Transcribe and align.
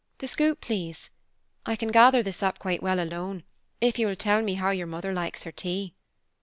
The 0.17 0.25
scoop, 0.25 0.61
please. 0.61 1.11
I 1.63 1.75
can 1.75 1.89
gather 1.91 2.23
this 2.23 2.41
up 2.41 2.57
quite 2.57 2.81
well 2.81 2.99
alone, 2.99 3.43
if 3.81 3.99
you 3.99 4.07
will 4.07 4.15
tell 4.15 4.41
me 4.41 4.55
how 4.55 4.71
your 4.71 4.87
mother 4.87 5.13
likes 5.13 5.43
her 5.43 5.51
tea." 5.51 5.93